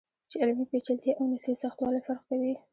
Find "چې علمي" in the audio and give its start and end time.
0.29-0.65